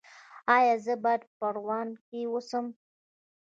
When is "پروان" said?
1.39-1.87